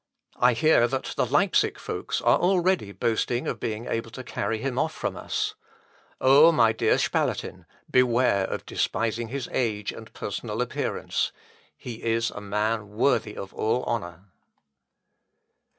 [0.39, 4.79] I hear that the Leipsic folks are already boasting of being able to carry him
[4.79, 5.53] off from us.
[6.19, 11.31] Oh, my dear Spalatin, beware of despising his age and personal appearance.
[11.77, 14.23] He is a man worthy of all honour.